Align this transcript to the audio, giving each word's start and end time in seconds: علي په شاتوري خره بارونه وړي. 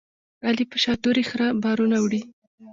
علي 0.47 0.65
په 0.71 0.77
شاتوري 0.83 1.23
خره 1.29 1.47
بارونه 1.63 1.97
وړي. 1.99 2.21